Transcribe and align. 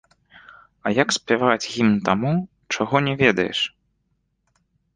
А 0.85 0.93
як 0.99 1.13
спяваць 1.17 1.69
гімн 1.75 1.99
таму, 2.09 2.33
чаго 2.77 2.95
не 3.11 3.17
ведаеш? 3.23 3.59